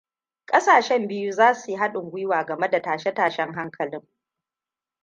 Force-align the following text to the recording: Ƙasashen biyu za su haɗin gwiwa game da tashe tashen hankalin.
Ƙasashen 0.45 1.07
biyu 1.07 1.31
za 1.31 1.53
su 1.53 1.75
haɗin 1.75 2.09
gwiwa 2.09 2.45
game 2.45 2.67
da 2.69 2.81
tashe 2.81 3.11
tashen 3.13 3.53
hankalin. 3.53 4.07